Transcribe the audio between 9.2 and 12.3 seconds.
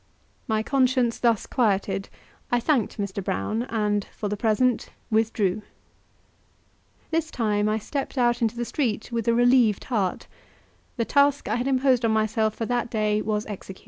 a relieved heart; the task I had imposed on